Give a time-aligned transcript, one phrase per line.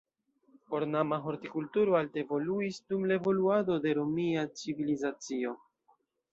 [0.77, 5.57] Ornama hortikulturo alte evoluis dum la evoluado de romia civilizacio.